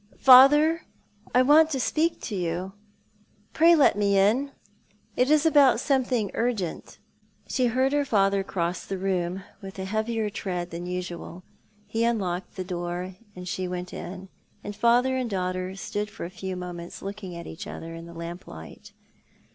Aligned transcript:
"Father, 0.17 0.87
I 1.35 1.43
want 1.43 1.69
to 1.69 1.79
speak 1.79 2.19
to 2.21 2.35
you. 2.35 2.73
Pray 3.53 3.75
let 3.75 3.95
me 3.95 4.17
in. 4.17 4.51
It 5.15 5.29
is 5.29 5.45
about 5.45 5.79
something 5.79 6.31
urgent." 6.33 6.97
She 7.45 7.67
heard 7.67 7.93
her 7.93 8.03
father 8.03 8.43
cross 8.43 8.83
the 8.83 8.97
room, 8.97 9.43
with 9.61 9.77
a 9.77 9.85
heavier 9.85 10.31
tread 10.31 10.71
than 10.71 10.87
usual. 10.87 11.43
He 11.85 12.03
unlocked 12.03 12.55
tlie 12.55 12.65
door, 12.65 13.15
and 13.35 13.47
she 13.47 13.67
went 13.67 13.93
in, 13.93 14.29
and 14.63 14.75
father 14.75 15.15
and 15.15 15.29
daughter 15.29 15.75
stood 15.75 16.09
for 16.09 16.25
a 16.25 16.31
few 16.31 16.55
moments 16.55 17.03
looking 17.03 17.35
at 17.35 17.45
each 17.45 17.67
other 17.67 17.93
in 17.93 18.07
the 18.07 18.15
lamplight. 18.15 18.93